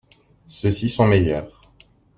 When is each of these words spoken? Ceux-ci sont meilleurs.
Ceux-ci 0.47 0.89
sont 0.89 1.05
meilleurs. 1.05 1.61